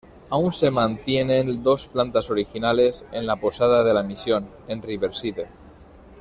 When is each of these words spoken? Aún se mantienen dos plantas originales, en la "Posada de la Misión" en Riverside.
Aún 0.31 0.51
se 0.51 0.71
mantienen 0.71 1.61
dos 1.61 1.87
plantas 1.87 2.31
originales, 2.31 3.05
en 3.11 3.27
la 3.27 3.35
"Posada 3.35 3.83
de 3.83 3.93
la 3.93 4.01
Misión" 4.01 4.49
en 4.67 4.81
Riverside. 4.81 5.47